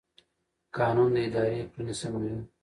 قانون 0.77 1.09
د 1.15 1.17
ادارې 1.27 1.61
کړنې 1.71 1.93
سموي. 2.01 2.35